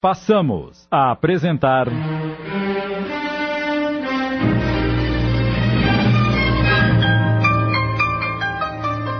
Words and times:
Passamos 0.00 0.86
a 0.92 1.10
apresentar. 1.10 1.88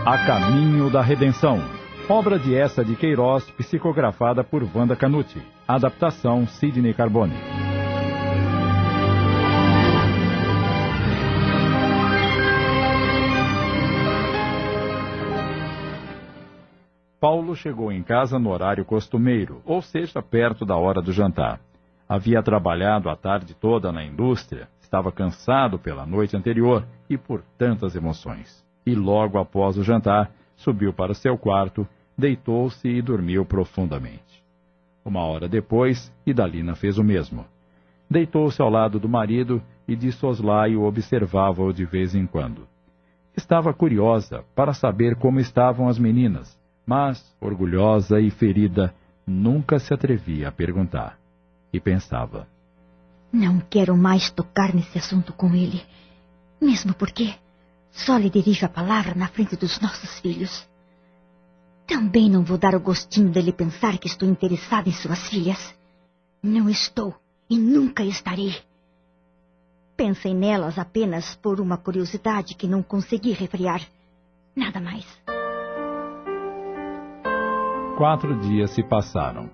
A 0.07 0.19
Caminho 0.25 0.89
da 0.89 1.03
Redenção. 1.03 1.59
Obra 2.09 2.39
de 2.39 2.55
essa 2.55 2.85
de 2.85 2.95
Queiroz, 2.95 3.51
psicografada 3.51 4.45
por 4.45 4.63
Wanda 4.73 4.95
Canuti. 4.95 5.43
Adaptação 5.67 6.47
Sidney 6.47 6.95
Carbone. 6.95 7.35
Paulo 17.21 17.57
chegou 17.57 17.91
em 17.91 18.03
casa 18.03 18.39
no 18.39 18.51
horário 18.51 18.85
costumeiro, 18.85 19.61
ou 19.65 19.83
seja, 19.83 20.23
perto 20.23 20.65
da 20.65 20.77
hora 20.77 21.03
do 21.03 21.13
jantar. 21.13 21.61
Havia 22.09 22.41
trabalhado 22.43 23.11
a 23.11 23.17
tarde 23.17 23.55
toda 23.55 23.91
na 23.91 24.05
indústria, 24.05 24.69
estava 24.81 25.11
cansado 25.11 25.81
pela 25.81 26.07
noite 26.07 26.37
anterior 26.37 26.87
e 27.11 27.19
por 27.19 27.43
tantas 27.59 27.97
emoções. 27.97 28.65
E 28.87 28.95
logo 28.95 29.37
após 29.37 29.77
o 29.77 29.83
jantar, 29.83 30.31
subiu 30.57 30.93
para 30.93 31.13
seu 31.13 31.37
quarto, 31.37 31.87
deitou-se 32.17 32.89
e 32.89 33.03
dormiu 33.03 33.45
profundamente. 33.45 34.43
Uma 35.05 35.25
hora 35.25 35.49
depois, 35.49 36.13
Idalina 36.25 36.77
fez 36.77 36.99
o 36.99 37.05
mesmo. 37.05 37.45
Deitou-se 38.09 38.63
ao 38.63 38.71
lado 38.71 39.01
do 39.01 39.09
marido 39.09 39.61
e 39.89 39.97
de 39.97 40.13
soslaio 40.13 40.83
observava-o 40.83 41.73
de 41.73 41.85
vez 41.85 42.15
em 42.15 42.27
quando. 42.27 42.67
Estava 43.37 43.75
curiosa 43.75 44.45
para 44.55 44.73
saber 44.73 45.17
como 45.17 45.41
estavam 45.41 45.89
as 45.89 45.99
meninas, 45.99 46.58
mas, 46.89 47.23
orgulhosa 47.39 48.19
e 48.19 48.31
ferida, 48.31 48.95
nunca 49.27 49.79
se 49.79 49.93
atrevia 49.93 50.49
a 50.49 50.53
perguntar. 50.53 51.19
E 51.71 51.79
pensava: 51.79 52.49
Não 53.31 53.61
quero 53.61 53.95
mais 53.95 54.31
tocar 54.31 54.75
nesse 54.75 54.97
assunto 54.97 55.35
com 55.35 55.55
ele, 55.55 55.85
mesmo 56.59 56.95
porque 56.95 57.35
só 57.91 58.17
lhe 58.17 58.31
dirijo 58.31 58.65
a 58.65 58.71
palavra 58.71 59.15
na 59.15 59.29
frente 59.29 59.55
dos 59.55 59.79
nossos 59.81 60.19
filhos. 60.21 60.67
Também 61.87 62.31
não 62.31 62.43
vou 62.43 62.57
dar 62.57 62.75
o 62.75 62.81
gostinho 62.81 63.31
dele 63.31 63.53
pensar 63.53 63.99
que 63.99 64.07
estou 64.07 64.27
interessada 64.27 64.89
em 64.89 64.93
suas 64.93 65.29
filhas. 65.29 65.75
Não 66.43 66.71
estou 66.71 67.15
e 67.51 67.59
nunca 67.59 68.03
estarei. 68.03 68.57
Pensei 69.95 70.33
nelas 70.33 70.79
apenas 70.79 71.37
por 71.37 71.61
uma 71.61 71.77
curiosidade 71.77 72.55
que 72.55 72.67
não 72.67 72.83
consegui 72.83 73.33
refriar. 73.33 73.83
Nada 74.57 74.81
mais. 74.81 75.05
Quatro 77.99 78.33
dias 78.37 78.71
se 78.71 78.83
passaram. 78.85 79.51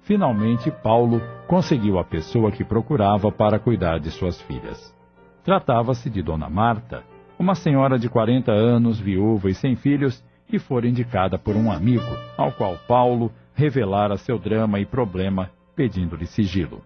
Finalmente, 0.00 0.70
Paulo 0.70 1.20
conseguiu 1.46 1.98
a 1.98 2.04
pessoa 2.04 2.50
que 2.50 2.64
procurava 2.64 3.30
para 3.30 3.58
cuidar 3.58 4.00
de 4.00 4.10
suas 4.10 4.40
filhas. 4.40 4.96
Tratava-se 5.44 6.08
de 6.08 6.22
Dona 6.22 6.48
Marta, 6.48 7.04
uma 7.38 7.54
senhora 7.54 7.98
de 7.98 8.08
40 8.08 8.50
anos, 8.50 8.98
viúva 8.98 9.50
e 9.50 9.54
sem 9.54 9.76
filhos, 9.76 10.24
que 10.46 10.58
fora 10.58 10.88
indicada 10.88 11.38
por 11.38 11.54
um 11.54 11.70
amigo, 11.70 12.16
ao 12.38 12.50
qual 12.52 12.78
Paulo 12.88 13.30
revelara 13.52 14.16
seu 14.16 14.38
drama 14.38 14.80
e 14.80 14.86
problema, 14.86 15.50
pedindo-lhe 15.76 16.24
sigilo. 16.24 16.80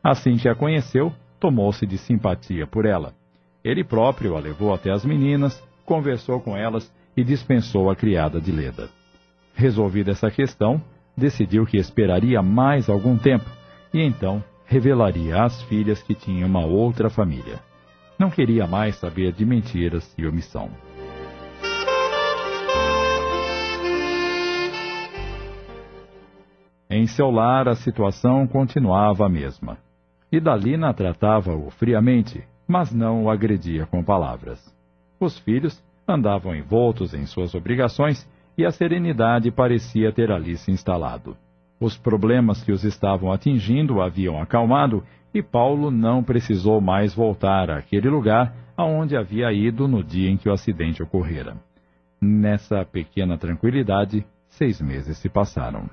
Assim 0.00 0.36
que 0.36 0.48
a 0.48 0.54
conheceu, 0.54 1.12
tomou-se 1.40 1.84
de 1.84 1.98
simpatia 1.98 2.68
por 2.68 2.86
ela. 2.86 3.14
Ele 3.64 3.82
próprio 3.82 4.36
a 4.36 4.38
levou 4.38 4.72
até 4.72 4.92
as 4.92 5.04
meninas, 5.04 5.60
conversou 5.84 6.40
com 6.40 6.56
elas 6.56 6.88
e 7.16 7.24
dispensou 7.24 7.90
a 7.90 7.96
criada 7.96 8.40
de 8.40 8.52
Leda. 8.52 8.95
Resolvida 9.56 10.10
essa 10.10 10.30
questão, 10.30 10.82
decidiu 11.16 11.64
que 11.64 11.78
esperaria 11.78 12.42
mais 12.42 12.90
algum 12.90 13.16
tempo 13.16 13.46
e 13.92 14.02
então 14.02 14.44
revelaria 14.66 15.42
às 15.42 15.62
filhas 15.62 16.02
que 16.02 16.14
tinha 16.14 16.44
uma 16.44 16.62
outra 16.66 17.08
família. 17.08 17.58
Não 18.18 18.28
queria 18.28 18.66
mais 18.66 18.96
saber 18.96 19.32
de 19.32 19.46
mentiras 19.46 20.14
e 20.18 20.26
omissão. 20.26 20.70
Em 26.90 27.06
seu 27.06 27.30
lar, 27.30 27.66
a 27.66 27.74
situação 27.74 28.46
continuava 28.46 29.24
a 29.24 29.28
mesma. 29.28 29.78
Idalina 30.30 30.92
tratava-o 30.92 31.70
friamente, 31.70 32.44
mas 32.68 32.92
não 32.92 33.24
o 33.24 33.30
agredia 33.30 33.86
com 33.86 34.04
palavras. 34.04 34.62
Os 35.18 35.38
filhos 35.38 35.82
andavam 36.06 36.54
envoltos 36.54 37.14
em 37.14 37.24
suas 37.24 37.54
obrigações 37.54 38.28
e 38.56 38.64
a 38.64 38.70
serenidade 38.70 39.50
parecia 39.50 40.12
ter 40.12 40.30
ali 40.32 40.56
se 40.56 40.70
instalado. 40.70 41.36
Os 41.78 41.96
problemas 41.96 42.62
que 42.62 42.72
os 42.72 42.84
estavam 42.84 43.30
atingindo 43.30 44.00
haviam 44.00 44.40
acalmado 44.40 45.04
e 45.34 45.42
Paulo 45.42 45.90
não 45.90 46.22
precisou 46.22 46.80
mais 46.80 47.14
voltar 47.14 47.70
àquele 47.70 48.08
lugar 48.08 48.54
aonde 48.76 49.16
havia 49.16 49.52
ido 49.52 49.86
no 49.86 50.02
dia 50.02 50.30
em 50.30 50.36
que 50.36 50.48
o 50.48 50.52
acidente 50.52 51.02
ocorrera. 51.02 51.56
Nessa 52.20 52.84
pequena 52.84 53.36
tranquilidade, 53.36 54.24
seis 54.48 54.80
meses 54.80 55.18
se 55.18 55.28
passaram. 55.28 55.88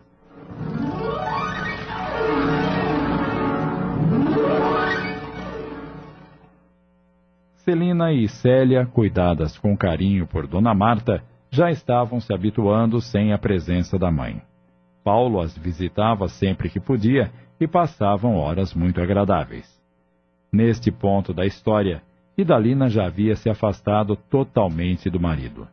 Celina 7.58 8.12
e 8.12 8.28
Célia, 8.28 8.86
cuidadas 8.86 9.58
com 9.58 9.76
carinho 9.76 10.28
por 10.28 10.46
Dona 10.48 10.74
Marta, 10.74 11.24
já 11.54 11.70
estavam 11.70 12.20
se 12.20 12.34
habituando 12.34 13.00
sem 13.00 13.32
a 13.32 13.38
presença 13.38 14.00
da 14.00 14.10
mãe. 14.10 14.42
Paulo 15.04 15.40
as 15.40 15.56
visitava 15.56 16.28
sempre 16.28 16.68
que 16.68 16.80
podia 16.80 17.32
e 17.60 17.68
passavam 17.68 18.36
horas 18.36 18.74
muito 18.74 19.00
agradáveis. 19.00 19.80
Neste 20.52 20.92
ponto 20.92 21.32
da 21.32 21.46
história, 21.46 22.02
Idalina 22.36 22.90
já 22.90 23.06
havia 23.06 23.36
se 23.36 23.52
afastado 23.52 24.16
totalmente 24.16 25.12
do 25.12 25.20
marido. 25.20 25.68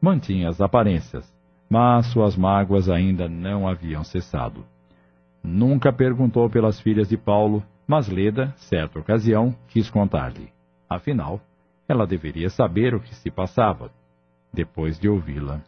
Mantinha 0.00 0.48
as 0.48 0.58
aparências, 0.58 1.30
mas 1.68 2.06
suas 2.06 2.34
mágoas 2.34 2.88
ainda 2.88 3.28
não 3.28 3.68
haviam 3.68 4.02
cessado. 4.02 4.64
Nunca 5.44 5.92
perguntou 5.92 6.48
pelas 6.48 6.80
filhas 6.80 7.10
de 7.10 7.18
Paulo, 7.18 7.62
mas 7.86 8.08
Leda, 8.08 8.54
certa 8.56 8.98
ocasião, 8.98 9.54
quis 9.68 9.90
contar-lhe. 9.90 10.48
Afinal, 10.88 11.42
ela 11.86 12.06
deveria 12.06 12.48
saber 12.48 12.94
o 12.94 13.00
que 13.00 13.14
se 13.14 13.30
passava 13.30 13.90
depois 14.56 14.98
de 14.98 15.08
ouvi-la. 15.08 15.60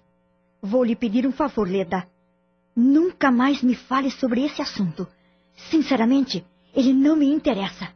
Vou 0.62 0.82
lhe 0.82 0.96
pedir 0.96 1.26
um 1.26 1.32
favor, 1.32 1.68
Leda. 1.68 2.08
Nunca 2.74 3.30
mais 3.30 3.62
me 3.62 3.74
fale 3.74 4.10
sobre 4.10 4.44
esse 4.44 4.62
assunto. 4.62 5.06
Sinceramente, 5.70 6.44
ele 6.74 6.92
não 6.92 7.14
me 7.16 7.26
interessa. 7.26 7.92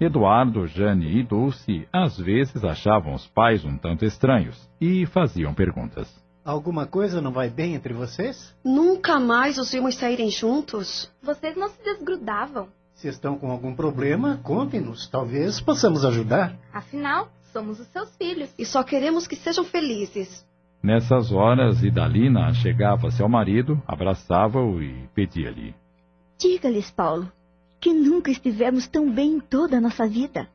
Eduardo, 0.00 0.66
Jane 0.66 1.18
e 1.18 1.22
Dulce 1.22 1.86
às 1.92 2.16
vezes 2.16 2.64
achavam 2.64 3.12
os 3.12 3.26
pais 3.26 3.64
um 3.64 3.76
tanto 3.76 4.04
estranhos 4.04 4.56
e 4.80 5.04
faziam 5.06 5.52
perguntas. 5.52 6.08
Alguma 6.42 6.86
coisa 6.86 7.20
não 7.20 7.32
vai 7.32 7.50
bem 7.50 7.74
entre 7.74 7.92
vocês? 7.92 8.56
Nunca 8.64 9.20
mais 9.20 9.58
os 9.58 9.70
vimos 9.70 9.96
saírem 9.96 10.30
juntos. 10.30 11.10
Vocês 11.22 11.54
não 11.54 11.68
se 11.68 11.82
desgrudavam. 11.82 12.68
Se 13.00 13.08
estão 13.08 13.38
com 13.38 13.50
algum 13.50 13.74
problema, 13.74 14.38
contem-nos. 14.42 15.08
Talvez 15.08 15.58
possamos 15.58 16.04
ajudar. 16.04 16.54
Afinal, 16.70 17.32
somos 17.50 17.80
os 17.80 17.86
seus 17.86 18.14
filhos. 18.16 18.52
E 18.58 18.66
só 18.66 18.82
queremos 18.82 19.26
que 19.26 19.36
sejam 19.36 19.64
felizes. 19.64 20.46
Nessas 20.82 21.32
horas, 21.32 21.82
Idalina 21.82 22.52
chegava-se 22.52 23.22
ao 23.22 23.28
marido, 23.28 23.82
abraçava-o 23.86 24.82
e 24.82 25.08
pedia-lhe: 25.14 25.74
Diga-lhes, 26.38 26.90
Paulo, 26.90 27.32
que 27.80 27.90
nunca 27.90 28.30
estivemos 28.30 28.86
tão 28.86 29.10
bem 29.10 29.36
em 29.36 29.40
toda 29.40 29.78
a 29.78 29.80
nossa 29.80 30.06
vida. 30.06 30.46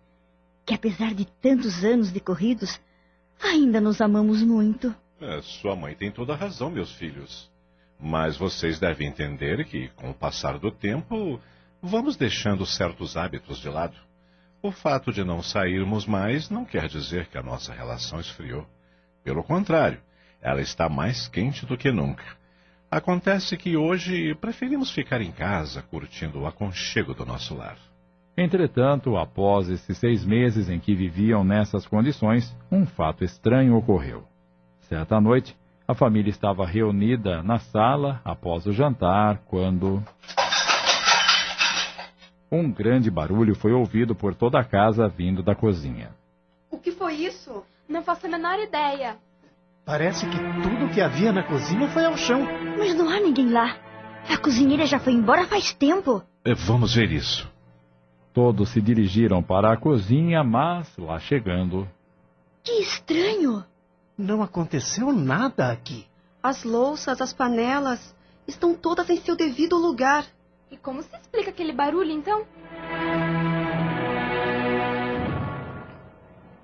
Que 0.67 0.75
apesar 0.75 1.15
de 1.15 1.25
tantos 1.25 1.83
anos 1.83 2.11
decorridos, 2.11 2.79
ainda 3.41 3.81
nos 3.81 3.99
amamos 4.01 4.43
muito. 4.43 4.93
É, 5.19 5.41
sua 5.41 5.75
mãe 5.75 5.95
tem 5.95 6.11
toda 6.11 6.33
a 6.33 6.37
razão, 6.37 6.69
meus 6.69 6.91
filhos. 6.91 7.49
Mas 7.99 8.37
vocês 8.37 8.79
devem 8.79 9.07
entender 9.07 9.65
que, 9.65 9.87
com 9.95 10.11
o 10.11 10.13
passar 10.13 10.59
do 10.59 10.69
tempo, 10.69 11.39
vamos 11.85 12.17
deixando 12.17 12.65
certos 12.65 13.15
hábitos 13.15 13.59
de 13.59 13.69
lado. 13.69 13.95
O 14.61 14.71
fato 14.71 15.13
de 15.13 15.23
não 15.23 15.43
sairmos 15.43 16.07
mais 16.07 16.49
não 16.49 16.65
quer 16.65 16.87
dizer 16.87 17.27
que 17.27 17.37
a 17.37 17.43
nossa 17.43 17.73
relação 17.73 18.19
esfriou. 18.19 18.65
Pelo 19.23 19.43
contrário, 19.43 19.99
ela 20.41 20.61
está 20.61 20.89
mais 20.89 21.27
quente 21.27 21.65
do 21.65 21.77
que 21.77 21.91
nunca. 21.91 22.25
Acontece 22.89 23.55
que 23.57 23.77
hoje 23.77 24.33
preferimos 24.35 24.91
ficar 24.91 25.21
em 25.21 25.31
casa 25.31 25.83
curtindo 25.83 26.41
o 26.41 26.47
aconchego 26.47 27.13
do 27.13 27.25
nosso 27.25 27.55
lar. 27.55 27.77
Entretanto, 28.37 29.15
após 29.15 29.69
esses 29.69 29.97
seis 29.97 30.25
meses 30.25 30.69
em 30.69 30.79
que 30.79 30.95
viviam 30.95 31.43
nessas 31.43 31.85
condições, 31.87 32.55
um 32.71 32.85
fato 32.85 33.23
estranho 33.23 33.75
ocorreu. 33.75 34.27
Certa 34.81 35.21
noite, 35.21 35.55
a 35.87 35.93
família 35.93 36.29
estava 36.29 36.65
reunida 36.65 37.43
na 37.43 37.59
sala 37.59 38.21
após 38.25 38.65
o 38.65 38.73
jantar 38.73 39.39
quando. 39.45 40.03
Um 42.51 42.71
grande 42.71 43.09
barulho 43.09 43.55
foi 43.55 43.71
ouvido 43.73 44.15
por 44.15 44.33
toda 44.35 44.59
a 44.59 44.63
casa 44.63 45.07
vindo 45.07 45.41
da 45.43 45.55
cozinha. 45.55 46.11
O 46.69 46.77
que 46.77 46.91
foi 46.91 47.13
isso? 47.13 47.63
Não 47.87 48.03
faço 48.03 48.25
a 48.27 48.29
menor 48.29 48.59
ideia. 48.59 49.17
Parece 49.85 50.25
que 50.27 50.37
tudo 50.37 50.93
que 50.93 51.01
havia 51.01 51.31
na 51.31 51.43
cozinha 51.43 51.87
foi 51.89 52.05
ao 52.05 52.17
chão. 52.17 52.45
Mas 52.77 52.95
não 52.95 53.09
há 53.09 53.19
ninguém 53.19 53.49
lá. 53.51 53.77
A 54.29 54.37
cozinheira 54.37 54.85
já 54.85 54.99
foi 54.99 55.13
embora 55.13 55.45
faz 55.47 55.73
tempo. 55.73 56.23
Eh, 56.43 56.53
Vamos 56.55 56.95
ver 56.95 57.11
isso. 57.11 57.47
Todos 58.33 58.69
se 58.69 58.81
dirigiram 58.81 59.41
para 59.41 59.71
a 59.71 59.77
cozinha, 59.77 60.43
mas, 60.43 60.91
lá 60.97 61.19
chegando, 61.19 61.87
Que 62.63 62.81
estranho. 62.81 63.63
Não 64.17 64.41
aconteceu 64.41 65.11
nada 65.13 65.71
aqui. 65.71 66.07
As 66.41 66.63
louças, 66.63 67.21
as 67.21 67.31
panelas 67.33 68.15
estão 68.47 68.73
todas 68.73 69.09
em 69.09 69.17
seu 69.17 69.35
devido 69.35 69.77
lugar. 69.77 70.25
E 70.71 70.77
como 70.77 71.01
se 71.01 71.15
explica 71.15 71.49
aquele 71.49 71.73
barulho, 71.73 72.11
então? 72.11 72.45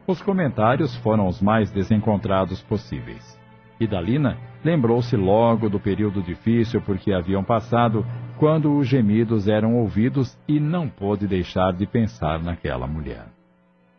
Os 0.07 0.21
comentários 0.21 0.95
foram 0.97 1.27
os 1.27 1.41
mais 1.41 1.71
desencontrados 1.71 2.61
possíveis. 2.63 3.39
E 3.79 3.87
Dalina 3.87 4.37
lembrou-se 4.63 5.15
logo 5.15 5.69
do 5.69 5.79
período 5.79 6.21
difícil 6.21 6.81
por 6.81 6.97
que 6.97 7.13
haviam 7.13 7.43
passado 7.43 8.05
quando 8.37 8.75
os 8.75 8.87
gemidos 8.87 9.47
eram 9.47 9.75
ouvidos 9.75 10.37
e 10.47 10.59
não 10.59 10.89
pôde 10.89 11.27
deixar 11.27 11.73
de 11.73 11.85
pensar 11.85 12.43
naquela 12.43 12.87
mulher. 12.87 13.27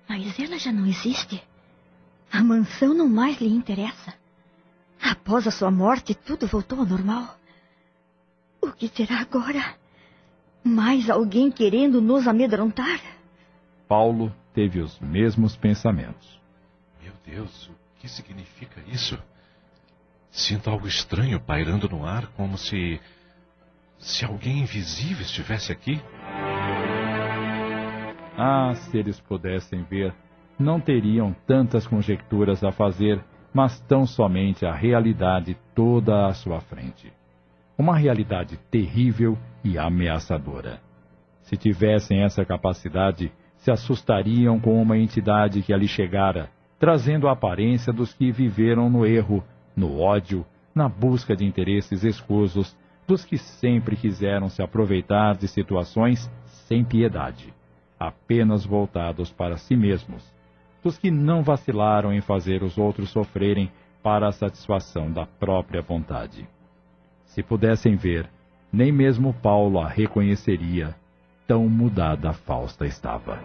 Mas 0.09 0.39
ela 0.39 0.59
já 0.59 0.73
não 0.73 0.87
existe. 0.87 1.43
A 2.31 2.43
mansão 2.43 2.93
não 2.95 3.09
mais 3.09 3.41
lhe 3.41 3.49
interessa. 3.49 4.15
Após 5.03 5.47
a 5.47 5.51
sua 5.51 5.71
morte, 5.71 6.15
tudo 6.15 6.47
voltou 6.47 6.81
ao 6.81 6.87
normal. 6.87 7.37
O 8.61 8.71
que 8.73 8.89
será 8.89 9.21
agora? 9.21 9.82
Mais 10.65 11.11
alguém 11.11 11.51
querendo 11.51 12.01
nos 12.01 12.29
amedrontar? 12.29 13.01
Paulo 13.89 14.33
teve 14.55 14.81
os 14.81 14.99
mesmos 15.01 15.57
pensamentos. 15.57 16.41
Meu 17.03 17.13
Deus, 17.27 17.69
o 17.69 17.75
que 18.01 18.09
significa 18.09 18.81
isso? 18.87 19.19
Sinto 20.31 20.71
algo 20.71 20.87
estranho 20.87 21.41
pairando 21.41 21.89
no 21.89 22.07
ar, 22.07 22.27
como 22.37 22.57
se. 22.57 23.01
se 23.99 24.25
alguém 24.25 24.61
invisível 24.61 25.23
estivesse 25.23 25.73
aqui. 25.73 26.01
Ah, 28.37 28.73
se 28.75 28.97
eles 28.97 29.21
pudessem 29.21 29.83
ver, 29.83 30.15
não 30.59 30.81
teriam 30.81 31.35
tantas 31.47 31.87
conjecturas 31.87 32.65
a 32.65 32.73
fazer, 32.73 33.23
mas 33.53 33.79
tão 33.83 34.07
somente 34.07 34.65
a 34.65 34.75
realidade 34.75 35.57
toda 35.75 36.27
à 36.27 36.33
sua 36.33 36.61
frente. 36.61 37.13
Uma 37.83 37.97
realidade 37.97 38.57
terrível 38.71 39.37
e 39.65 39.77
ameaçadora. 39.77 40.81
Se 41.41 41.57
tivessem 41.57 42.23
essa 42.23 42.45
capacidade, 42.45 43.33
se 43.57 43.73
assustariam 43.73 44.61
com 44.61 44.81
uma 44.81 44.97
entidade 44.97 45.63
que 45.63 45.75
ali 45.75 45.89
chegara, 45.89 46.49
trazendo 46.79 47.27
a 47.27 47.33
aparência 47.33 47.93
dos 47.93 48.15
que 48.15 48.31
viveram 48.31 48.89
no 48.89 49.05
erro, 49.05 49.43
no 49.75 49.99
ódio, 49.99 50.47
na 50.73 50.89
busca 50.89 51.35
de 51.35 51.45
interesses 51.45 52.05
escusos, 52.05 52.79
dos 53.05 53.25
que 53.25 53.37
sempre 53.37 53.97
quiseram 53.97 54.49
se 54.49 54.63
aproveitar 54.63 55.35
de 55.35 55.49
situações 55.49 56.31
sem 56.69 56.85
piedade, 56.85 57.53
apenas 57.99 58.65
voltados 58.65 59.33
para 59.33 59.57
si 59.57 59.75
mesmos, 59.75 60.23
dos 60.85 60.97
que 60.97 61.11
não 61.11 61.43
vacilaram 61.43 62.13
em 62.13 62.21
fazer 62.21 62.63
os 62.63 62.79
outros 62.79 63.11
sofrerem 63.11 63.73
para 64.05 64.29
a 64.29 64.33
satisfação 64.33 65.11
da 65.11 65.27
própria 65.27 65.83
vontade. 65.83 66.47
Se 67.35 67.43
pudessem 67.43 67.97
ver, 67.97 68.29
nem 68.71 68.93
mesmo 68.93 69.33
Paulo 69.33 69.81
a 69.81 69.89
reconheceria, 69.89 70.95
tão 71.47 71.67
mudada 71.67 72.35
Fausta 72.35 72.87
estava. 72.87 73.41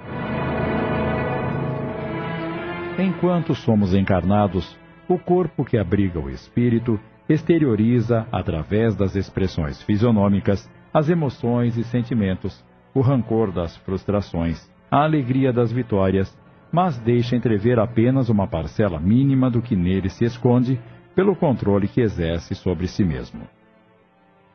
Enquanto 3.00 3.56
somos 3.56 3.94
encarnados, 3.94 4.78
o 5.08 5.18
corpo 5.18 5.64
que 5.64 5.78
abriga 5.78 6.20
o 6.20 6.30
espírito 6.30 7.00
exterioriza, 7.30 8.28
através 8.30 8.94
das 8.94 9.16
expressões 9.16 9.82
fisionômicas, 9.84 10.70
as 10.94 11.08
emoções 11.08 11.78
e 11.78 11.84
sentimentos, 11.86 12.62
o 12.94 13.00
rancor 13.00 13.54
das 13.54 13.78
frustrações, 13.78 14.70
a 14.92 15.04
alegria 15.04 15.54
das 15.54 15.72
vitórias, 15.72 16.38
mas 16.70 17.00
deixa 17.00 17.38
entrever 17.38 17.80
apenas 17.80 18.28
uma 18.28 18.48
parcela 18.48 19.00
mínima 19.00 19.50
do 19.50 19.62
que 19.62 19.78
nele 19.78 20.10
se 20.10 20.26
esconde 20.26 20.78
pelo 21.16 21.38
controle 21.38 21.88
que 21.88 22.02
exerce 22.02 22.54
sobre 22.54 22.86
si 22.86 23.06
mesmo. 23.06 23.48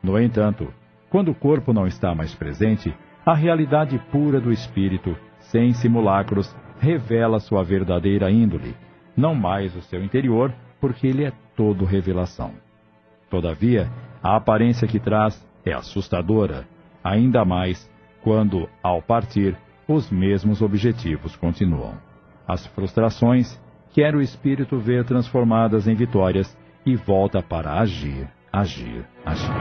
No 0.03 0.19
entanto, 0.19 0.67
quando 1.09 1.31
o 1.31 1.35
corpo 1.35 1.71
não 1.71 1.87
está 1.87 2.13
mais 2.13 2.35
presente, 2.35 2.93
a 3.25 3.33
realidade 3.33 3.97
pura 4.11 4.41
do 4.41 4.51
espírito, 4.51 5.15
sem 5.39 5.71
simulacros, 5.73 6.53
revela 6.79 7.39
sua 7.39 7.63
verdadeira 7.63 8.29
índole, 8.29 8.75
não 9.15 9.33
mais 9.33 9.73
o 9.75 9.81
seu 9.81 10.03
interior, 10.03 10.53
porque 10.81 11.07
ele 11.07 11.23
é 11.23 11.31
todo 11.55 11.85
revelação. 11.85 12.51
Todavia, 13.29 13.89
a 14.21 14.35
aparência 14.35 14.87
que 14.87 14.99
traz 14.99 15.41
é 15.65 15.71
assustadora, 15.71 16.67
ainda 17.01 17.45
mais 17.45 17.89
quando, 18.21 18.67
ao 18.81 19.01
partir, 19.01 19.57
os 19.87 20.11
mesmos 20.11 20.61
objetivos 20.61 21.35
continuam. 21.37 21.93
As 22.47 22.65
frustrações 22.67 23.57
quer 23.93 24.15
o 24.15 24.21
espírito 24.21 24.77
ver 24.77 25.05
transformadas 25.05 25.87
em 25.87 25.95
vitórias 25.95 26.57
e 26.85 26.95
volta 26.95 27.41
para 27.41 27.79
agir, 27.79 28.27
agir, 28.53 29.03
agir. 29.25 29.51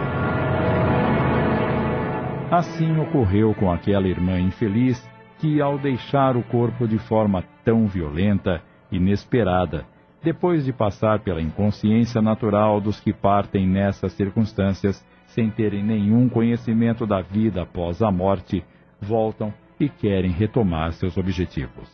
Assim 2.50 2.98
ocorreu 2.98 3.54
com 3.54 3.72
aquela 3.72 4.06
irmã 4.06 4.38
infeliz 4.38 5.02
que, 5.38 5.62
ao 5.62 5.78
deixar 5.78 6.36
o 6.36 6.42
corpo 6.42 6.86
de 6.86 6.98
forma 6.98 7.42
tão 7.64 7.86
violenta, 7.86 8.62
inesperada, 8.92 9.86
depois 10.22 10.66
de 10.66 10.72
passar 10.72 11.20
pela 11.20 11.40
inconsciência 11.40 12.20
natural 12.20 12.80
dos 12.80 13.00
que 13.00 13.12
partem 13.12 13.66
nessas 13.66 14.12
circunstâncias, 14.12 15.02
sem 15.28 15.50
terem 15.50 15.82
nenhum 15.82 16.28
conhecimento 16.28 17.06
da 17.06 17.22
vida 17.22 17.62
após 17.62 18.02
a 18.02 18.10
morte, 18.10 18.62
voltam 19.00 19.52
e 19.80 19.88
querem 19.88 20.30
retomar 20.30 20.92
seus 20.92 21.16
objetivos. 21.16 21.90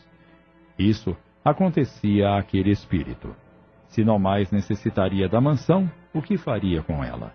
Isso 0.76 1.16
acontecia 1.44 2.36
àquele 2.36 2.70
espírito. 2.70 3.34
Se 3.86 4.04
não 4.04 4.18
mais 4.18 4.50
necessitaria 4.50 5.28
da 5.28 5.40
mansão, 5.40 5.88
o 6.18 6.22
que 6.22 6.36
faria 6.36 6.82
com 6.82 7.02
ela? 7.02 7.32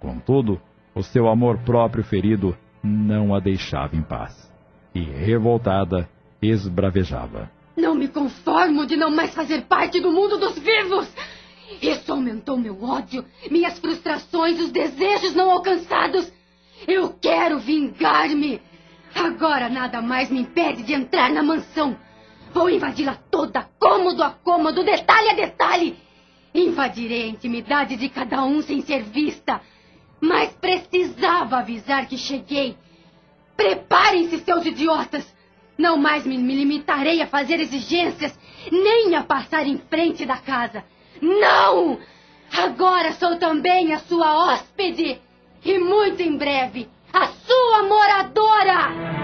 Contudo, 0.00 0.60
o 0.94 1.02
seu 1.02 1.28
amor 1.28 1.58
próprio 1.58 2.04
ferido 2.04 2.56
não 2.82 3.34
a 3.34 3.40
deixava 3.40 3.96
em 3.96 4.02
paz. 4.02 4.50
E, 4.94 5.00
revoltada, 5.00 6.08
esbravejava. 6.40 7.50
Não 7.76 7.94
me 7.94 8.08
conformo 8.08 8.84
de 8.84 8.96
não 8.96 9.10
mais 9.10 9.34
fazer 9.34 9.62
parte 9.62 10.00
do 10.00 10.10
mundo 10.10 10.38
dos 10.38 10.58
vivos. 10.58 11.10
Isso 11.80 12.12
aumentou 12.12 12.58
meu 12.58 12.82
ódio, 12.82 13.24
minhas 13.50 13.78
frustrações, 13.78 14.60
os 14.60 14.70
desejos 14.70 15.34
não 15.34 15.50
alcançados. 15.50 16.30
Eu 16.86 17.14
quero 17.20 17.58
vingar-me. 17.58 18.60
Agora 19.14 19.68
nada 19.68 20.02
mais 20.02 20.30
me 20.30 20.40
impede 20.40 20.82
de 20.82 20.92
entrar 20.92 21.30
na 21.30 21.42
mansão. 21.42 21.96
Vou 22.52 22.68
invadi-la 22.68 23.16
toda, 23.30 23.66
cômodo 23.78 24.22
a 24.22 24.30
cômodo, 24.30 24.84
detalhe 24.84 25.30
a 25.30 25.34
detalhe. 25.34 25.96
Invadirei 26.54 27.24
a 27.24 27.28
intimidade 27.28 27.96
de 27.96 28.08
cada 28.08 28.44
um 28.44 28.62
sem 28.62 28.80
ser 28.82 29.02
vista. 29.02 29.60
Mas 30.20 30.50
precisava 30.52 31.58
avisar 31.58 32.06
que 32.06 32.16
cheguei. 32.16 32.76
Preparem-se, 33.56 34.38
seus 34.38 34.64
idiotas. 34.66 35.26
Não 35.76 35.96
mais 35.96 36.26
me, 36.26 36.36
me 36.38 36.54
limitarei 36.54 37.22
a 37.22 37.26
fazer 37.26 37.58
exigências, 37.58 38.38
nem 38.70 39.14
a 39.14 39.22
passar 39.22 39.66
em 39.66 39.78
frente 39.78 40.26
da 40.26 40.36
casa. 40.36 40.84
Não! 41.20 41.98
Agora 42.52 43.12
sou 43.12 43.36
também 43.36 43.92
a 43.92 43.98
sua 43.98 44.52
hóspede. 44.52 45.20
E 45.64 45.78
muito 45.78 46.20
em 46.20 46.36
breve, 46.36 46.88
a 47.12 47.26
sua 47.28 47.82
moradora! 47.84 49.21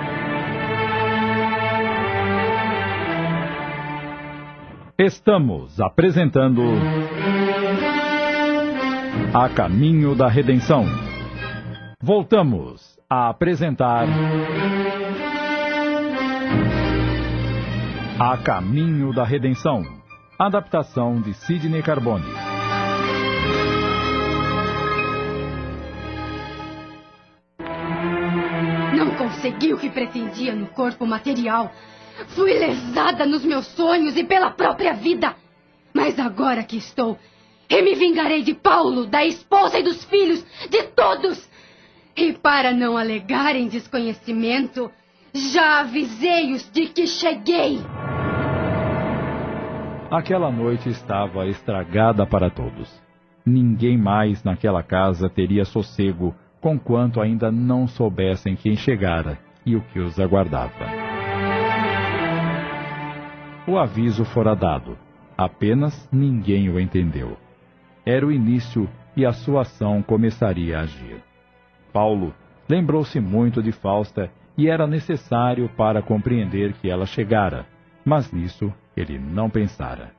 Estamos 5.01 5.81
apresentando. 5.81 6.61
A 9.33 9.49
Caminho 9.49 10.17
da 10.17 10.27
Redenção. 10.27 10.85
Voltamos 12.03 12.99
a 13.09 13.29
apresentar. 13.29 14.09
A 18.19 18.37
Caminho 18.39 19.15
da 19.15 19.23
Redenção. 19.23 19.85
Adaptação 20.37 21.21
de 21.21 21.33
Sidney 21.33 21.81
Carbone. 21.81 22.27
Não 28.97 29.15
consegui 29.15 29.73
o 29.73 29.79
que 29.79 29.91
pretendia 29.91 30.57
no 30.57 30.67
corpo 30.67 31.07
material. 31.07 31.71
Fui 32.29 32.53
lesada 32.53 33.25
nos 33.25 33.45
meus 33.45 33.67
sonhos 33.67 34.17
e 34.17 34.25
pela 34.25 34.51
própria 34.51 34.93
vida. 34.93 35.35
Mas 35.95 36.19
agora 36.19 36.63
que 36.63 36.77
estou, 36.77 37.19
e 37.69 37.83
me 37.83 37.95
vingarei 37.95 38.43
de 38.43 38.55
Paulo, 38.55 39.07
da 39.07 39.25
esposa 39.25 39.79
e 39.79 39.83
dos 39.83 40.05
filhos, 40.05 40.45
de 40.69 40.83
todos. 40.85 41.49
E 42.17 42.33
para 42.33 42.73
não 42.73 42.97
alegarem 42.97 43.69
desconhecimento, 43.69 44.91
já 45.35 45.81
avisei-os 45.81 46.71
de 46.73 46.87
que 46.87 47.07
cheguei. 47.07 47.79
Aquela 50.11 50.51
noite 50.51 50.89
estava 50.89 51.47
estragada 51.47 52.27
para 52.27 52.51
todos. 52.51 52.91
Ninguém 53.45 53.97
mais 53.97 54.43
naquela 54.43 54.83
casa 54.83 55.29
teria 55.29 55.65
sossego, 55.65 56.35
conquanto 56.61 57.21
ainda 57.21 57.53
não 57.53 57.87
soubessem 57.87 58.57
quem 58.57 58.75
chegara 58.75 59.39
e 59.65 59.77
o 59.77 59.83
que 59.83 60.01
os 60.01 60.19
aguardava. 60.19 61.08
O 63.69 63.77
aviso 63.77 64.25
fora 64.25 64.57
dado, 64.57 64.97
apenas 65.37 66.09
ninguém 66.11 66.71
o 66.71 66.81
entendeu. 66.81 67.37
Era 68.03 68.27
o 68.27 68.33
início 68.33 68.89
e 69.15 69.27
a 69.27 69.33
sua 69.35 69.61
ação 69.61 70.03
começaria 70.03 70.79
a 70.79 70.81
agir. 70.85 71.23
Paulo 71.93 72.35
lembrou-se 72.67 73.21
muito 73.21 73.63
de 73.63 73.71
Fausta 73.71 74.31
e 74.57 74.71
era 74.71 74.87
necessário 74.87 75.69
para 75.77 76.01
compreender 76.01 76.73
que 76.81 76.89
ela 76.89 77.05
chegara, 77.05 77.67
mas 78.07 78.33
nisso 78.33 78.73
ele 78.97 79.19
não 79.19 79.51
pensara. 79.51 80.13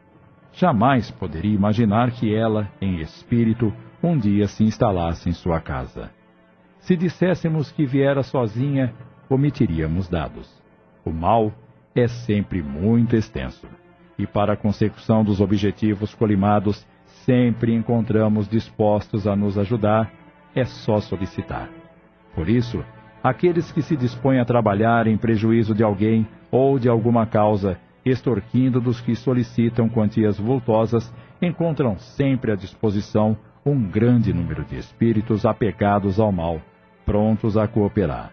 Jamais 0.54 1.10
poderia 1.10 1.56
imaginar 1.56 2.12
que 2.12 2.32
ela, 2.32 2.72
em 2.80 3.02
espírito, 3.02 3.74
um 4.04 4.16
dia 4.16 4.46
se 4.46 4.64
instalasse 4.64 5.28
em 5.28 5.34
sua 5.34 5.60
casa. 5.60 6.12
Se 6.82 6.96
disséssemos 6.96 7.72
que 7.72 7.84
viera 7.84 8.22
sozinha, 8.22 8.94
omitiríamos 9.28 10.08
dados. 10.08 10.48
O 11.04 11.12
mal 11.12 11.52
é 12.00 12.08
sempre 12.08 12.62
muito 12.62 13.16
extenso, 13.16 13.68
e 14.18 14.28
para 14.28 14.54
a 14.54 14.58
consecução 14.58 15.24
dos 15.24 15.40
objetivos 15.40 16.14
colimados, 16.14 16.86
sempre 17.26 17.74
encontramos 17.74 18.48
dispostos 18.48 19.28
a 19.28 19.36
nos 19.36 19.58
ajudar, 19.58 20.12
é 20.56 20.66
só 20.66 21.00
solicitar. 21.00 21.70
Por 22.36 22.50
isso, 22.50 22.84
aqueles 23.24 23.72
que 23.72 23.82
se 23.82 23.96
dispõem 23.96 24.40
a 24.40 24.46
trabalhar 24.46 25.08
em 25.08 25.18
prejuízo 25.18 25.74
de 25.74 25.84
alguém 25.84 26.28
ou 26.52 26.80
de 26.80 26.90
alguma 26.90 27.26
causa, 27.26 27.78
extorquindo 28.06 28.82
dos 28.82 29.00
que 29.02 29.16
solicitam 29.16 29.90
quantias 29.90 30.40
vultosas, 30.40 31.14
encontram 31.42 31.98
sempre 31.98 32.52
à 32.52 32.56
disposição 32.56 33.38
um 33.66 33.82
grande 33.84 34.34
número 34.34 34.64
de 34.64 34.78
espíritos 34.78 35.46
apegados 35.46 36.20
ao 36.20 36.32
mal, 36.32 36.62
prontos 37.06 37.58
a 37.58 37.68
cooperar. 37.68 38.32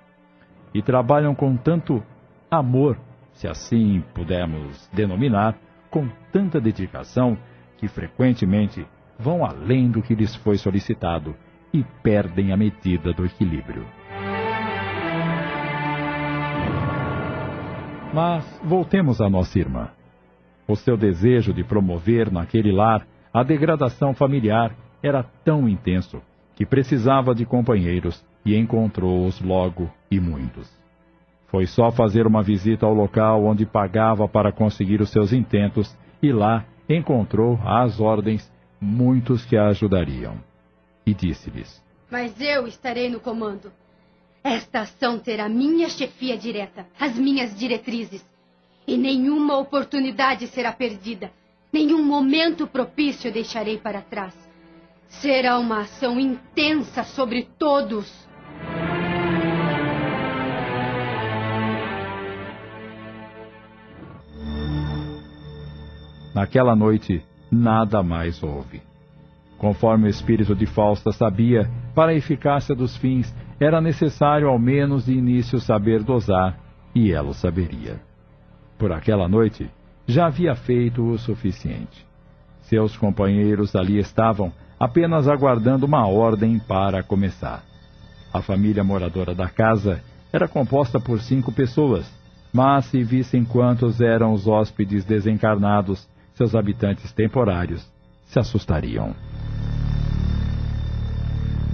E 0.73 0.83
trabalham 0.83 1.35
com 1.35 1.57
tanto 1.57 2.03
amor, 2.51 2.99
se 3.37 3.47
assim 3.47 4.03
pudermos 4.15 4.89
denominar, 4.93 5.57
com 5.91 6.09
tanta 6.33 6.61
dedicação, 6.61 7.39
que 7.77 7.87
frequentemente 7.87 8.87
vão 9.19 9.45
além 9.45 9.91
do 9.91 10.03
que 10.03 10.15
lhes 10.15 10.35
foi 10.37 10.57
solicitado 10.57 11.35
e 11.73 11.85
perdem 12.03 12.53
a 12.53 12.57
medida 12.57 13.13
do 13.13 13.25
equilíbrio. 13.25 13.87
Mas 18.13 18.61
voltemos 18.65 19.21
à 19.21 19.29
nossa 19.29 19.59
irmã. 19.59 19.91
O 20.67 20.75
seu 20.75 20.97
desejo 20.97 21.53
de 21.53 21.63
promover 21.63 22.33
naquele 22.33 22.73
lar 22.73 23.07
a 23.33 23.43
degradação 23.43 24.15
familiar 24.15 24.75
era 25.03 25.23
tão 25.45 25.69
intenso 25.69 26.23
que 26.55 26.65
precisava 26.65 27.35
de 27.35 27.45
companheiros 27.45 28.25
e 28.45 28.57
encontrou-os 28.57 29.41
logo 29.43 29.91
e 30.11 30.19
muitos. 30.19 30.86
Foi 31.49 31.67
só 31.67 31.91
fazer 31.91 32.27
uma 32.27 32.43
visita 32.43 32.87
ao 32.87 32.95
local 32.95 33.45
onde 33.45 33.65
pagava 33.65 34.29
para 34.29 34.53
conseguir 34.53 35.01
os 35.01 35.11
seus 35.11 35.33
intentos 35.33 35.97
e 36.23 36.33
lá 36.33 36.65
encontrou 36.89 37.59
às 37.65 38.01
ordens 38.01 38.51
muitos 38.81 39.45
que 39.45 39.57
a 39.57 39.69
ajudariam. 39.69 40.37
E 41.07 41.15
disse-lhes: 41.15 41.83
Mas 42.11 42.41
eu 42.41 42.67
estarei 42.67 43.09
no 43.09 43.21
comando. 43.21 43.73
Esta 44.43 44.81
ação 44.81 45.19
terá 45.19 45.49
minha 45.49 45.89
chefia 45.89 46.37
direta, 46.37 46.87
as 47.01 47.19
minhas 47.19 47.57
diretrizes. 47.57 48.25
E 48.87 48.97
nenhuma 48.97 49.57
oportunidade 49.59 50.47
será 50.47 50.73
perdida. 50.73 51.33
Nenhum 51.73 52.05
momento 52.05 52.67
propício 52.67 53.33
deixarei 53.33 53.77
para 53.77 54.01
trás. 54.01 54.35
Será 55.09 55.59
uma 55.59 55.81
ação 55.81 56.21
intensa 56.21 57.03
sobre 57.03 57.49
todos. 57.59 58.27
Naquela 66.37 66.77
noite, 66.77 67.25
nada 67.51 68.03
mais 68.03 68.43
houve. 68.43 68.83
Conforme 69.57 70.07
o 70.07 70.11
espírito 70.11 70.55
de 70.55 70.67
Fausta 70.67 71.11
sabia, 71.11 71.67
para 71.95 72.13
a 72.13 72.15
eficácia 72.15 72.75
dos 72.75 72.95
fins, 72.95 73.35
era 73.59 73.81
necessário 73.81 74.47
ao 74.47 74.59
menos 74.59 75.07
de 75.07 75.15
início 75.15 75.59
saber 75.59 76.03
dosar, 76.03 76.59
e 76.95 77.11
ela 77.11 77.31
o 77.31 77.33
saberia. 77.33 77.99
Por 78.79 78.93
aquela 78.93 79.27
noite, 79.27 79.71
já 80.07 80.27
havia 80.27 80.55
feito 80.55 81.03
o 81.03 81.17
suficiente. 81.17 82.07
Seus 82.61 82.95
companheiros 82.99 83.75
ali 83.75 83.99
estavam, 83.99 84.53
apenas 84.79 85.27
aguardando 85.27 85.87
uma 85.87 86.07
ordem 86.07 86.59
para 86.59 87.03
começar. 87.03 87.65
A 88.31 88.43
família 88.43 88.85
moradora 88.85 89.35
da 89.35 89.49
casa 89.49 90.03
era 90.31 90.47
composta 90.47 91.01
por 91.01 91.19
cinco 91.19 91.51
pessoas, 91.51 92.07
mas 92.53 92.85
se 92.85 93.03
vissem 93.03 93.43
quantos 93.43 94.03
eram 94.03 94.35
os 94.35 94.47
hóspedes 94.47 95.03
desencarnados, 95.03 96.07
seus 96.37 96.55
habitantes 96.55 97.11
temporários 97.13 97.91
se 98.27 98.39
assustariam. 98.39 99.15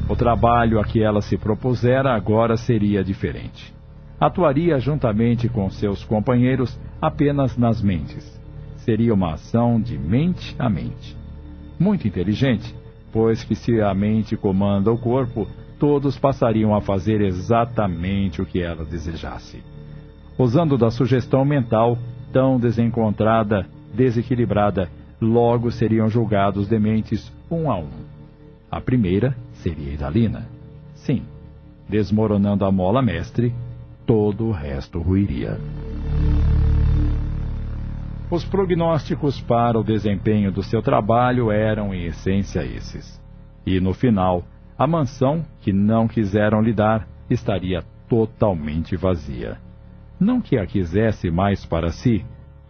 O 0.09 0.15
trabalho 0.15 0.79
a 0.79 0.85
que 0.85 1.03
ela 1.03 1.21
se 1.21 1.37
propusera 1.37 2.15
agora 2.15 2.57
seria 2.57 3.03
diferente. 3.03 3.75
Atuaria 4.21 4.79
juntamente 4.79 5.49
com 5.49 5.69
seus 5.69 6.05
companheiros 6.05 6.79
apenas 7.01 7.57
nas 7.57 7.83
mentes. 7.83 8.41
Seria 8.77 9.13
uma 9.13 9.35
ação 9.35 9.81
de 9.81 9.99
mente 9.99 10.55
a 10.59 10.69
mente. 10.69 11.17
Muito 11.79 12.07
inteligente, 12.07 12.73
pois 13.13 13.43
que 13.43 13.57
se 13.57 13.81
a 13.81 13.93
mente 13.93 14.37
comanda 14.37 14.93
o 14.93 14.99
corpo, 14.99 15.49
todos 15.77 16.17
passariam 16.17 16.73
a 16.73 16.81
fazer 16.81 17.21
exatamente 17.21 18.41
o 18.41 18.47
que 18.47 18.63
ela 18.63 18.85
desejasse. 18.85 19.61
Usando 20.39 20.79
da 20.79 20.91
sugestão 20.91 21.45
mental, 21.45 21.99
tão 22.33 22.61
desencontrada, 22.61 23.67
desequilibrada, 23.93 24.91
logo 25.21 25.71
seriam 25.71 26.09
julgados 26.09 26.69
dementes 26.69 27.33
um 27.51 27.71
a 27.71 27.77
um. 27.77 27.91
A 28.71 28.81
primeira 28.81 29.37
seria 29.55 29.93
Idalina. 29.93 30.47
Sim, 30.95 31.23
desmoronando 31.89 32.65
a 32.65 32.73
mola 32.73 33.03
mestre, 33.03 33.53
todo 34.07 34.47
o 34.47 34.53
resto 34.53 35.01
ruiria. 35.01 35.59
Os 38.31 38.45
prognósticos 38.45 39.41
para 39.43 39.79
o 39.79 39.85
desempenho 39.85 40.51
do 40.51 40.63
seu 40.63 40.81
trabalho 40.81 41.53
eram, 41.53 41.95
em 41.95 42.07
essência, 42.07 42.65
esses. 42.65 43.21
E, 43.67 43.79
no 43.79 43.93
final, 43.93 44.43
a 44.79 44.87
mansão, 44.87 45.45
que 45.61 45.71
não 45.73 46.09
quiseram 46.09 46.63
lhe 46.63 46.73
dar, 46.73 47.07
estaria 47.29 47.85
totalmente 48.09 48.97
vazia. 48.97 49.59
Não 50.19 50.41
que 50.41 50.57
a 50.57 50.67
quisesse 50.67 51.31
mais 51.31 51.67
para 51.67 51.91
si, 51.91 52.25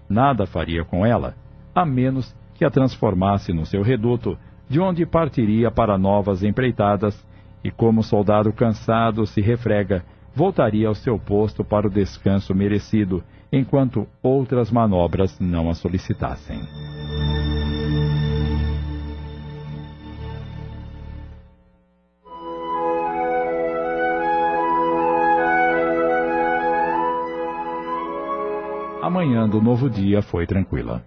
nada 0.09 0.47
faria 0.47 0.85
com 0.85 1.04
ela, 1.04 1.35
a 1.75 1.85
menos 1.85 2.35
que 2.54 2.64
a 2.64 2.71
transformasse 2.71 3.52
no 3.52 3.66
seu 3.66 3.82
reduto, 3.82 4.38
de 4.68 4.80
onde 4.80 5.04
partiria 5.04 5.71
para 5.71 5.99
novas 5.99 6.42
empreitadas, 6.42 7.26
e 7.64 7.71
como 7.71 8.02
soldado 8.02 8.52
cansado 8.52 9.26
se 9.26 9.40
refrega, 9.40 10.04
voltaria 10.35 10.88
ao 10.88 10.94
seu 10.94 11.18
posto 11.18 11.64
para 11.64 11.87
o 11.87 11.90
descanso 11.90 12.54
merecido, 12.54 13.23
enquanto 13.52 14.06
outras 14.23 14.71
manobras 14.71 15.38
não 15.38 15.68
a 15.68 15.75
solicitassem. 15.75 16.61
Manhã 29.12 29.49
do 29.49 29.61
novo 29.61 29.88
dia 29.88 30.23
foi 30.23 30.47
tranquila. 30.47 31.04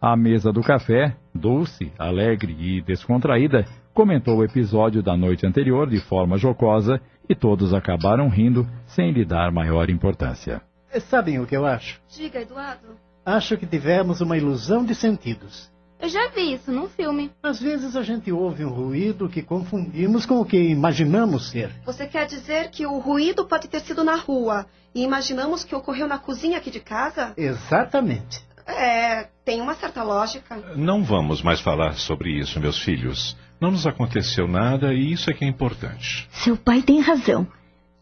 À 0.00 0.16
mesa 0.16 0.52
do 0.52 0.62
café, 0.62 1.16
Dulce, 1.32 1.92
alegre 1.96 2.56
e 2.58 2.82
descontraída, 2.82 3.64
comentou 3.94 4.38
o 4.38 4.44
episódio 4.44 5.00
da 5.00 5.16
noite 5.16 5.46
anterior 5.46 5.88
de 5.88 6.00
forma 6.00 6.36
jocosa 6.36 7.00
e 7.28 7.34
todos 7.34 7.72
acabaram 7.72 8.28
rindo 8.28 8.66
sem 8.86 9.12
lhe 9.12 9.24
dar 9.24 9.52
maior 9.52 9.88
importância. 9.88 10.60
Sabem 10.98 11.38
o 11.38 11.46
que 11.46 11.56
eu 11.56 11.64
acho? 11.64 12.00
Diga, 12.08 12.40
Eduardo. 12.40 12.96
Acho 13.24 13.56
que 13.56 13.64
tivemos 13.64 14.20
uma 14.20 14.36
ilusão 14.36 14.84
de 14.84 14.94
sentidos. 14.94 15.71
Eu 16.02 16.08
já 16.08 16.26
vi 16.30 16.54
isso 16.54 16.72
num 16.72 16.88
filme. 16.88 17.30
Às 17.40 17.60
vezes 17.60 17.94
a 17.94 18.02
gente 18.02 18.32
ouve 18.32 18.64
um 18.64 18.70
ruído 18.70 19.28
que 19.28 19.40
confundimos 19.40 20.26
com 20.26 20.40
o 20.40 20.44
que 20.44 20.58
imaginamos 20.58 21.50
ser. 21.50 21.70
Você 21.86 22.08
quer 22.08 22.26
dizer 22.26 22.70
que 22.70 22.84
o 22.84 22.98
ruído 22.98 23.46
pode 23.46 23.68
ter 23.68 23.78
sido 23.82 24.02
na 24.02 24.16
rua 24.16 24.66
e 24.92 25.04
imaginamos 25.04 25.62
que 25.62 25.76
ocorreu 25.76 26.08
na 26.08 26.18
cozinha 26.18 26.58
aqui 26.58 26.72
de 26.72 26.80
casa? 26.80 27.32
Exatamente. 27.36 28.44
É, 28.66 29.28
tem 29.44 29.60
uma 29.60 29.74
certa 29.74 30.02
lógica. 30.02 30.56
Não 30.74 31.04
vamos 31.04 31.40
mais 31.40 31.60
falar 31.60 31.92
sobre 31.92 32.36
isso, 32.36 32.58
meus 32.58 32.82
filhos. 32.82 33.36
Não 33.60 33.70
nos 33.70 33.86
aconteceu 33.86 34.48
nada 34.48 34.92
e 34.92 35.12
isso 35.12 35.30
é 35.30 35.32
que 35.32 35.44
é 35.44 35.48
importante. 35.48 36.28
Seu 36.32 36.56
pai 36.56 36.82
tem 36.82 37.00
razão. 37.00 37.46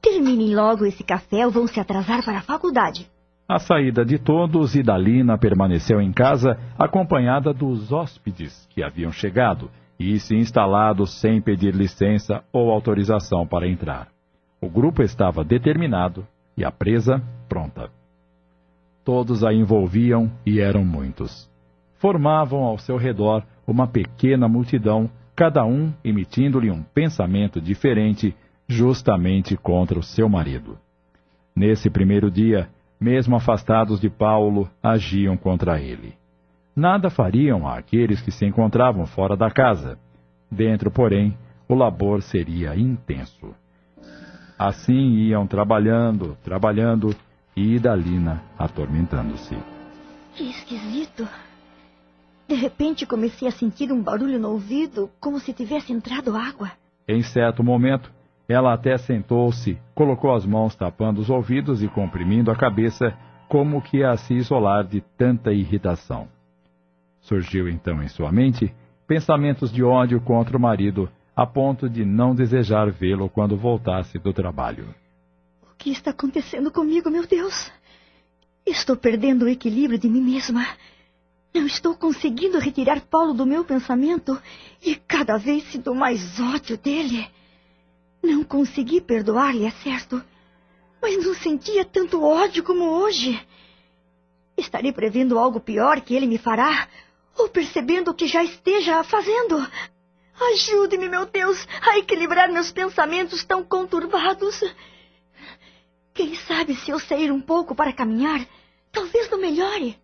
Terminem 0.00 0.54
logo 0.54 0.86
esse 0.86 1.04
café 1.04 1.44
ou 1.44 1.52
vão 1.52 1.66
se 1.66 1.78
atrasar 1.78 2.24
para 2.24 2.38
a 2.38 2.42
faculdade. 2.42 3.06
À 3.50 3.58
saída 3.58 4.04
de 4.04 4.16
todos, 4.16 4.76
Idalina 4.76 5.36
permaneceu 5.36 6.00
em 6.00 6.12
casa 6.12 6.56
acompanhada 6.78 7.52
dos 7.52 7.90
hóspedes 7.90 8.64
que 8.70 8.80
haviam 8.80 9.10
chegado 9.10 9.68
e 9.98 10.20
se 10.20 10.36
instalado 10.36 11.04
sem 11.04 11.42
pedir 11.42 11.74
licença 11.74 12.44
ou 12.52 12.70
autorização 12.70 13.44
para 13.44 13.66
entrar. 13.66 14.06
O 14.60 14.70
grupo 14.70 15.02
estava 15.02 15.42
determinado 15.42 16.24
e 16.56 16.64
a 16.64 16.70
presa 16.70 17.20
pronta. 17.48 17.90
Todos 19.04 19.42
a 19.42 19.52
envolviam 19.52 20.30
e 20.46 20.60
eram 20.60 20.84
muitos. 20.84 21.50
Formavam 21.98 22.62
ao 22.62 22.78
seu 22.78 22.96
redor 22.96 23.42
uma 23.66 23.88
pequena 23.88 24.46
multidão, 24.46 25.10
cada 25.34 25.64
um 25.64 25.92
emitindo-lhe 26.04 26.70
um 26.70 26.84
pensamento 26.84 27.60
diferente, 27.60 28.32
justamente 28.68 29.56
contra 29.56 29.98
o 29.98 30.04
seu 30.04 30.28
marido. 30.28 30.78
Nesse 31.52 31.90
primeiro 31.90 32.30
dia, 32.30 32.68
mesmo 33.00 33.36
afastados 33.36 33.98
de 34.00 34.10
Paulo, 34.10 34.70
agiam 34.82 35.36
contra 35.36 35.80
ele. 35.80 36.14
Nada 36.76 37.10
fariam 37.10 37.66
àqueles 37.66 38.20
que 38.20 38.30
se 38.30 38.44
encontravam 38.44 39.06
fora 39.06 39.36
da 39.36 39.50
casa. 39.50 39.98
Dentro, 40.50 40.90
porém, 40.90 41.36
o 41.68 41.74
labor 41.74 42.22
seria 42.22 42.76
intenso. 42.76 43.54
Assim 44.58 45.14
iam 45.14 45.46
trabalhando, 45.46 46.36
trabalhando, 46.42 47.14
e 47.56 47.74
Idalina 47.74 48.42
atormentando-se. 48.58 49.56
Que 50.34 50.50
esquisito. 50.50 51.26
De 52.46 52.54
repente 52.54 53.06
comecei 53.06 53.48
a 53.48 53.52
sentir 53.52 53.92
um 53.92 54.02
barulho 54.02 54.38
no 54.38 54.50
ouvido, 54.50 55.10
como 55.20 55.38
se 55.38 55.52
tivesse 55.52 55.92
entrado 55.92 56.36
água. 56.36 56.72
Em 57.06 57.22
certo 57.22 57.62
momento, 57.62 58.12
ela 58.50 58.74
até 58.74 58.98
sentou-se, 58.98 59.78
colocou 59.94 60.34
as 60.34 60.44
mãos 60.44 60.74
tapando 60.74 61.20
os 61.20 61.30
ouvidos 61.30 61.84
e 61.84 61.88
comprimindo 61.88 62.50
a 62.50 62.56
cabeça, 62.56 63.16
como 63.48 63.80
que 63.80 64.02
a 64.02 64.16
se 64.16 64.34
isolar 64.34 64.82
de 64.82 65.00
tanta 65.16 65.52
irritação. 65.52 66.26
Surgiu 67.20 67.68
então 67.68 68.02
em 68.02 68.08
sua 68.08 68.32
mente 68.32 68.74
pensamentos 69.06 69.72
de 69.72 69.84
ódio 69.84 70.20
contra 70.20 70.56
o 70.56 70.60
marido, 70.60 71.08
a 71.34 71.46
ponto 71.46 71.88
de 71.88 72.04
não 72.04 72.34
desejar 72.34 72.90
vê-lo 72.90 73.28
quando 73.28 73.56
voltasse 73.56 74.18
do 74.18 74.32
trabalho. 74.32 74.92
O 75.62 75.76
que 75.78 75.90
está 75.90 76.10
acontecendo 76.10 76.72
comigo, 76.72 77.08
meu 77.08 77.28
Deus? 77.28 77.70
Estou 78.66 78.96
perdendo 78.96 79.44
o 79.44 79.48
equilíbrio 79.48 79.98
de 79.98 80.08
mim 80.08 80.22
mesma. 80.22 80.66
Não 81.54 81.66
estou 81.66 81.94
conseguindo 81.94 82.58
retirar 82.58 83.00
Paulo 83.02 83.32
do 83.32 83.46
meu 83.46 83.64
pensamento 83.64 84.36
e 84.84 84.96
cada 84.96 85.36
vez 85.36 85.62
sinto 85.70 85.94
mais 85.94 86.40
ódio 86.40 86.76
dele. 86.76 87.28
Não 88.22 88.44
consegui 88.44 89.00
perdoar-lhe, 89.00 89.64
é 89.64 89.70
certo. 89.70 90.22
Mas 91.00 91.24
não 91.24 91.34
sentia 91.34 91.84
tanto 91.84 92.22
ódio 92.22 92.62
como 92.62 92.84
hoje. 92.84 93.40
Estarei 94.56 94.92
prevendo 94.92 95.38
algo 95.38 95.58
pior 95.58 96.00
que 96.00 96.14
ele 96.14 96.26
me 96.26 96.36
fará, 96.36 96.88
ou 97.36 97.48
percebendo 97.48 98.10
o 98.10 98.14
que 98.14 98.26
já 98.26 98.44
esteja 98.44 99.02
fazendo. 99.02 99.56
Ajude-me, 100.52 101.08
meu 101.08 101.26
Deus, 101.26 101.66
a 101.82 101.98
equilibrar 101.98 102.50
meus 102.50 102.70
pensamentos 102.70 103.44
tão 103.44 103.64
conturbados. 103.64 104.62
Quem 106.12 106.34
sabe 106.34 106.74
se 106.76 106.90
eu 106.90 106.98
sair 106.98 107.30
um 107.30 107.40
pouco 107.40 107.74
para 107.74 107.92
caminhar, 107.92 108.46
talvez 108.92 109.30
não 109.30 109.40
melhore. 109.40 109.98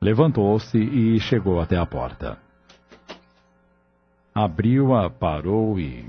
Levantou-se 0.00 0.76
e 0.76 1.18
chegou 1.20 1.60
até 1.60 1.76
a 1.78 1.86
porta. 1.86 2.38
Abriu-a, 4.34 5.08
parou 5.08 5.78
e 5.78 6.04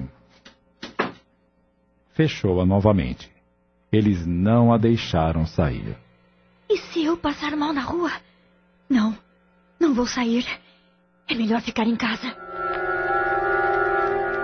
fechou-a 2.15 2.65
novamente. 2.65 3.29
Eles 3.91 4.25
não 4.25 4.73
a 4.73 4.77
deixaram 4.77 5.45
sair. 5.45 5.95
E 6.69 6.77
se 6.77 7.05
eu 7.05 7.15
passar 7.15 7.55
mal 7.55 7.71
na 7.71 7.81
rua? 7.81 8.11
Não, 8.89 9.15
não 9.79 9.93
vou 9.93 10.07
sair. 10.07 10.45
É 11.29 11.35
melhor 11.35 11.61
ficar 11.61 11.85
em 11.85 11.95
casa. 11.95 12.35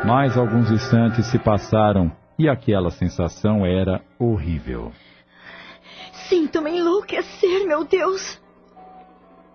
Mais 0.06 0.38
alguns 0.38 0.70
instantes 0.72 1.26
se 1.28 1.40
passaram 1.40 2.12
e 2.38 2.50
aquela 2.50 2.90
sensação 2.92 3.66
era 3.66 4.02
horrível. 4.20 4.92
Sinto-me 6.28 6.78
enlouquecer, 6.78 7.68
meu 7.68 7.86
Deus. 7.86 8.40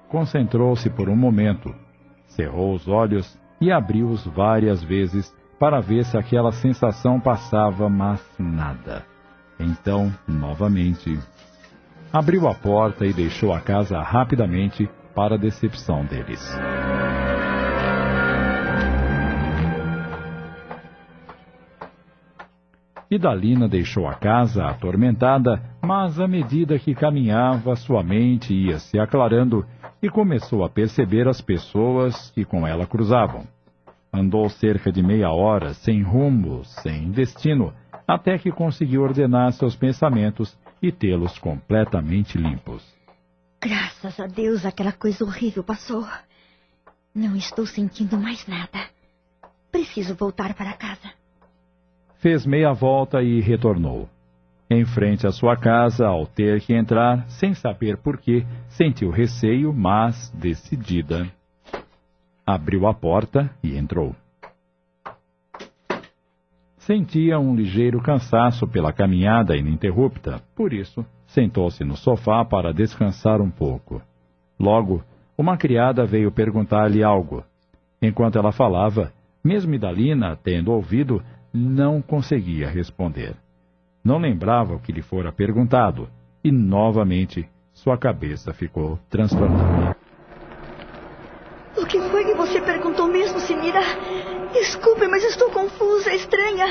Concentrou-se 0.09 0.89
por 0.91 1.09
um 1.09 1.17
momento, 1.17 1.75
cerrou 2.29 2.75
os 2.75 2.87
olhos 2.87 3.39
e 3.61 3.73
abriu-os 3.73 4.25
várias 4.27 4.83
vezes 4.83 5.35
para 5.59 5.81
ver 5.81 6.05
se 6.05 6.17
aquela 6.17 6.53
sensação 6.53 7.19
passava, 7.19 7.89
mas 7.89 8.23
nada. 8.39 9.05
Então, 9.59 10.13
novamente, 10.29 11.19
abriu 12.13 12.47
a 12.47 12.55
porta 12.55 13.07
e 13.07 13.13
deixou 13.13 13.53
a 13.53 13.61
casa 13.61 14.01
rapidamente 14.01 14.89
para 15.15 15.35
a 15.35 15.39
decepção 15.39 16.05
deles. 16.05 16.55
Idalina 23.09 23.69
deixou 23.69 24.09
a 24.09 24.15
casa 24.15 24.67
atormentada, 24.67 25.63
mas 25.81 26.19
à 26.19 26.27
medida 26.27 26.79
que 26.79 26.95
caminhava, 26.95 27.77
sua 27.77 28.03
mente 28.03 28.53
ia 28.53 28.79
se 28.79 28.99
aclarando 28.99 29.65
e 30.03 30.11
começou 30.11 30.65
a 30.65 30.69
perceber 30.69 31.29
as 31.29 31.41
pessoas 31.41 32.31
que 32.33 32.45
com 32.45 32.67
ela 32.67 32.85
cruzavam. 32.85 33.56
Andou 34.17 34.49
cerca 34.49 34.91
de 34.91 35.03
meia 35.03 35.31
hora, 35.31 35.75
sem 35.75 36.03
rumo, 36.03 36.65
sem 36.65 37.11
destino, 37.11 37.75
até 38.09 38.39
que 38.39 38.51
conseguiu 38.51 39.03
ordenar 39.03 39.53
seus 39.53 39.77
pensamentos 39.77 40.57
e 40.81 40.91
tê-los 40.91 41.39
completamente 41.39 42.39
limpos. 42.39 42.83
Graças 43.61 44.19
a 44.19 44.27
Deus 44.27 44.65
aquela 44.65 44.93
coisa 44.93 45.23
horrível 45.23 45.63
passou. 45.63 46.07
Não 47.15 47.37
estou 47.37 47.67
sentindo 47.67 48.17
mais 48.17 48.47
nada. 48.47 48.89
Preciso 49.71 50.15
voltar 50.15 50.55
para 50.55 50.73
casa. 50.73 51.13
Fez 52.19 52.47
meia 52.47 52.73
volta 52.73 53.23
e 53.23 53.43
retornou. 53.43 54.09
Em 54.71 54.87
frente 54.87 55.27
à 55.27 55.31
sua 55.31 55.59
casa, 55.59 56.07
ao 56.07 56.27
ter 56.27 56.63
que 56.63 56.75
entrar, 56.75 57.29
sem 57.29 57.53
saber 57.53 57.99
por 57.99 58.17
quê, 58.17 58.47
sentiu 58.71 59.11
receio, 59.11 59.75
mas 59.75 60.31
decidida 60.31 61.31
abriu 62.47 62.87
a 62.87 62.95
porta 62.95 63.51
e 63.63 63.77
entrou. 63.77 64.15
Sentia 66.77 67.41
um 67.41 67.57
ligeiro 67.57 68.01
cansaço 68.01 68.69
pela 68.69 68.93
caminhada 68.93 69.57
ininterrupta, 69.57 70.41
por 70.55 70.73
isso 70.73 71.05
sentou-se 71.27 71.83
no 71.83 71.97
sofá 71.97 72.45
para 72.45 72.73
descansar 72.73 73.41
um 73.41 73.51
pouco. 73.51 74.01
Logo, 74.59 75.03
uma 75.37 75.57
criada 75.57 76.07
veio 76.07 76.31
perguntar-lhe 76.31 77.03
algo. 77.03 77.45
Enquanto 78.01 78.39
ela 78.39 78.53
falava, 78.53 79.13
mesmo 79.43 79.75
Idalina, 79.75 80.37
tendo 80.37 80.71
ouvido, 80.71 81.21
não 81.53 82.01
conseguia 82.01 82.69
responder. 82.69 83.35
Não 84.05 84.19
lembrava 84.19 84.77
o 84.77 84.79
que 84.79 84.93
lhe 84.93 85.03
fora 85.03 85.33
perguntado, 85.33 86.09
e 86.45 86.53
novamente 86.53 87.49
sua 87.73 87.99
cabeça 87.99 88.55
ficou 88.55 88.99
transtornada. 89.11 89.97
O 91.77 91.85
que 91.85 92.01
foi 92.09 92.25
que 92.25 92.35
você 92.35 92.61
perguntou 92.61 93.07
mesmo, 93.07 93.39
Sinira? 93.39 93.81
Desculpe, 94.53 95.07
mas 95.07 95.23
estou 95.25 95.51
confusa, 95.51 96.15
estranha. 96.15 96.67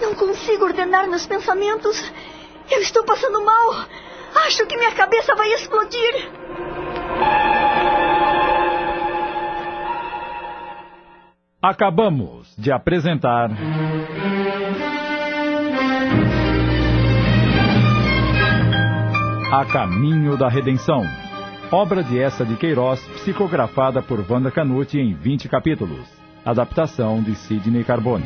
Não 0.00 0.14
consigo 0.14 0.64
ordenar 0.64 1.06
meus 1.06 1.26
pensamentos. 1.26 2.12
Eu 2.70 2.80
estou 2.80 3.04
passando 3.04 3.44
mal. 3.44 3.86
Acho 4.46 4.66
que 4.66 4.76
minha 4.76 4.92
cabeça 4.92 5.34
vai 5.34 5.52
explodir. 5.52 6.30
Acabamos 11.60 12.54
de 12.56 12.72
apresentar. 12.72 13.50
A 19.52 19.64
Caminho 19.64 20.36
da 20.36 20.48
Redenção 20.48 21.27
Obra 21.70 22.02
de 22.02 22.18
essa 22.18 22.46
de 22.46 22.56
Queiroz, 22.56 22.98
psicografada 23.08 24.00
por 24.00 24.24
Wanda 24.26 24.50
Canuti 24.50 24.98
em 24.98 25.12
20 25.12 25.50
capítulos. 25.50 26.08
Adaptação 26.42 27.22
de 27.22 27.34
Sidney 27.34 27.84
Carbone. 27.84 28.24